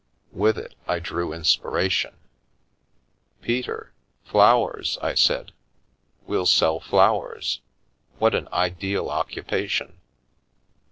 With 0.31 0.57
it 0.57 0.73
I 0.87 0.97
drew 0.97 1.31
inspiration." 1.31 2.15
Peter! 3.43 3.93
Flowers!" 4.23 4.97
I 5.03 5.13
said," 5.13 5.51
we'll 6.25 6.47
sell 6.47 6.79
flowers. 6.79 7.61
What 8.17 8.33
an 8.33 8.47
ideal 8.51 9.11
occupation 9.11 9.99